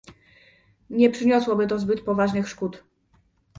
Nie 0.89 1.09
przyniosłoby 1.09 1.67
to 1.67 1.79
zbyt 1.79 2.01
poważnych 2.01 2.49
szkód 2.49 2.83